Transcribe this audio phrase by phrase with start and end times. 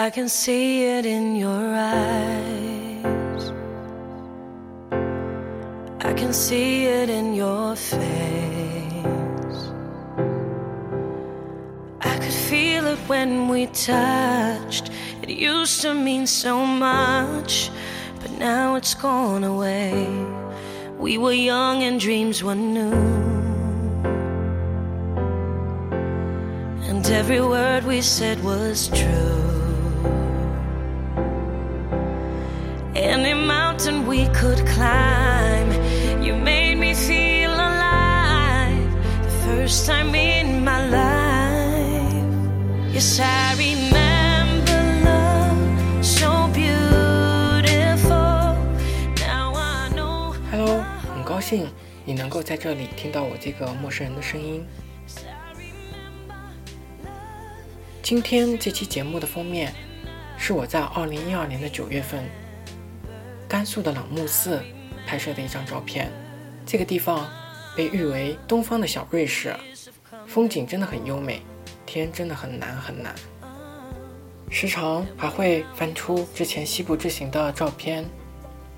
[0.00, 3.52] I can see it in your eyes.
[6.00, 8.00] I can see it in your face.
[12.00, 14.90] I could feel it when we touched.
[15.20, 17.70] It used to mean so much,
[18.20, 20.08] but now it's gone away.
[20.98, 22.94] We were young and dreams were new.
[26.88, 29.59] And every word we said was true.
[33.00, 35.72] Any mountain we could climb,
[36.22, 38.76] you made me feel alive.
[39.22, 42.12] The first time in my life.
[42.92, 48.12] Yes, I remember love so beautiful.
[49.16, 50.34] Now I know.
[50.50, 51.70] Hello，很高兴
[52.04, 54.62] 你能够在这里听到我这个陌生人的声音。
[58.02, 59.72] 今天这期节目的封面
[60.36, 62.28] 是我在二零一二年的九月份，
[63.50, 64.62] 甘肃的朗木寺
[65.04, 66.08] 拍摄的一张照片。
[66.64, 67.28] 这个地方
[67.76, 69.52] 被誉为东方的小瑞士，
[70.24, 71.42] 风景真的很优美，
[71.84, 73.12] 天真的很蓝很蓝。
[74.48, 78.04] 时常还会翻出之前西部之行的照片，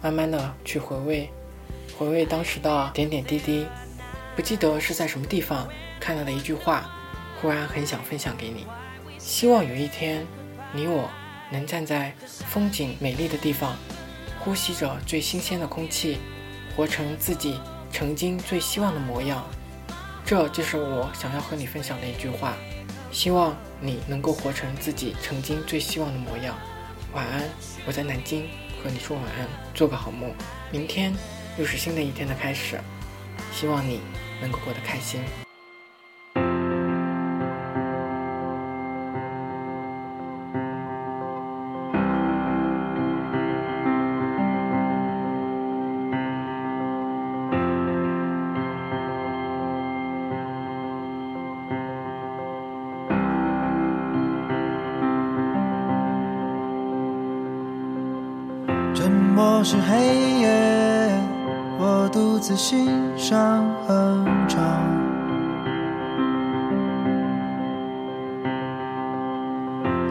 [0.00, 1.28] 慢慢的去回味，
[1.98, 3.66] 回味当时的点点滴滴。
[4.34, 5.68] 不记得是在什么地方
[6.00, 6.90] 看到的一句话，
[7.38, 8.66] 忽然很想分享给你。
[9.18, 10.26] 希望有一天，
[10.72, 11.10] 你我
[11.50, 12.14] 能站在
[12.46, 13.76] 风景美丽的地方，
[14.44, 16.18] 呼吸着最新鲜的空气，
[16.74, 17.60] 活成自己
[17.92, 19.46] 曾经最希望的模样。
[20.26, 22.56] 这就是我想要和你分享的一句话。
[23.12, 26.58] 希望你能够活成自己曾经最希望的模样。
[27.12, 27.42] 晚安，
[27.86, 28.48] 我在南京
[28.82, 30.32] 和你说晚安，做个好梦。
[30.72, 31.12] 明天
[31.56, 32.80] 又是新的一天的开始，
[33.52, 34.00] 希望你
[34.40, 35.20] 能够过得开心。
[59.44, 60.48] 我是黑夜，
[61.76, 62.86] 我独自欣
[63.16, 64.62] 赏哼唱。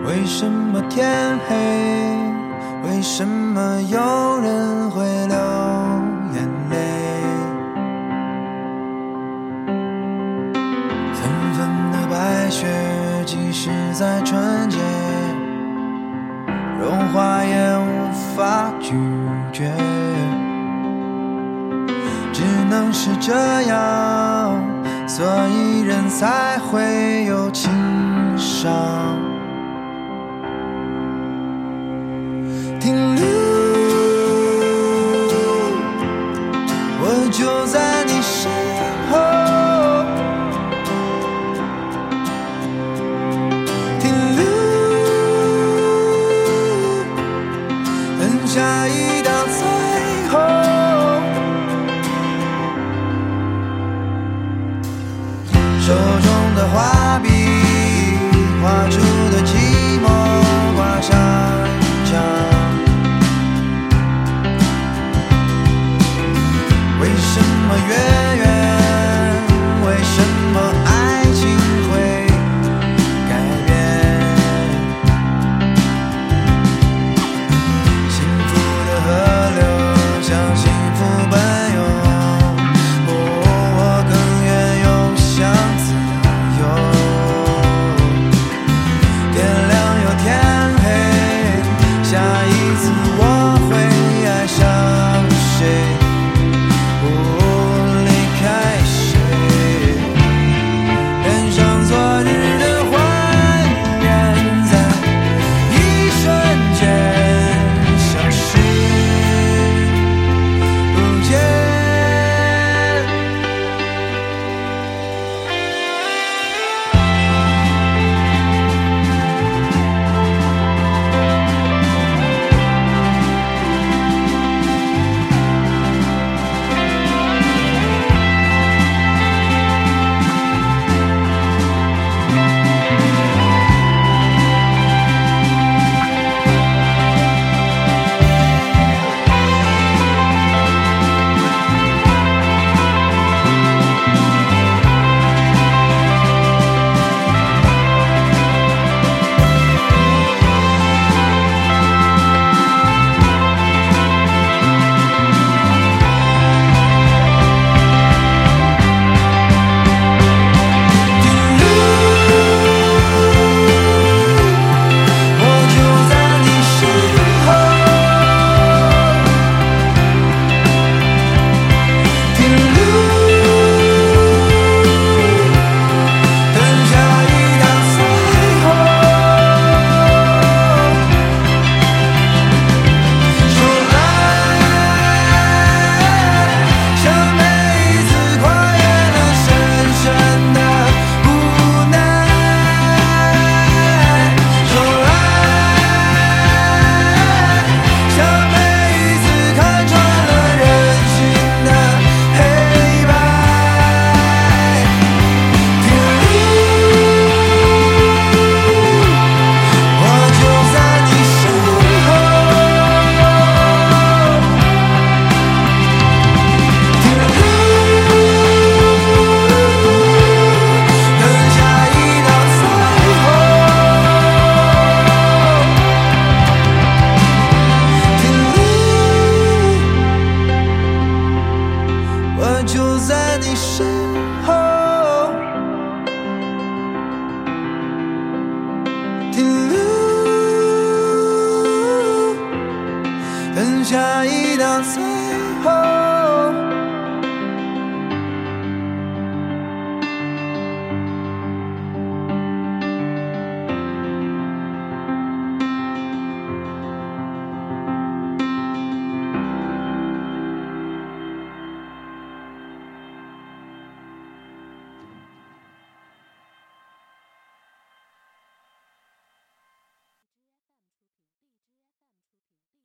[0.05, 1.55] 为什么天黑？
[2.83, 3.97] 为什么有
[4.41, 5.37] 人会流
[6.33, 6.75] 眼泪？
[11.13, 11.21] 纷
[11.53, 11.59] 纷
[11.93, 12.67] 的白雪，
[13.25, 14.77] 即使在春节。
[16.81, 18.95] 融化也无法拒
[19.51, 19.71] 觉，
[22.31, 24.63] 只能是这样，
[25.07, 27.69] 所以人才会有情
[28.37, 28.71] 伤。
[32.79, 33.23] 停留，
[37.03, 37.79] 我就在